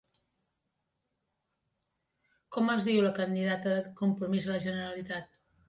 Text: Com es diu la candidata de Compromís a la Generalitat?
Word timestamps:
Com 2.57 2.73
es 2.77 2.89
diu 2.89 3.03
la 3.03 3.13
candidata 3.21 3.77
de 3.77 3.95
Compromís 4.03 4.51
a 4.51 4.55
la 4.57 4.67
Generalitat? 4.69 5.33